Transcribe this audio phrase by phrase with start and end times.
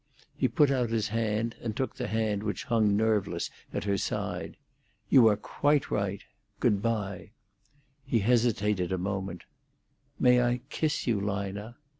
[0.35, 4.57] He put out his hand and took the hand which hung nerveless at her side.
[5.09, 6.23] "You are quite right.
[6.59, 7.33] Good bye."
[8.03, 9.43] He hesitated a moment.
[10.19, 11.77] "May I kiss you, Lina?"